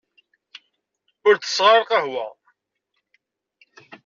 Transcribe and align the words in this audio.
Ur 1.27 1.35
tesseɣ 1.37 1.67
ara 1.71 1.81
lqahwa. 1.83 2.25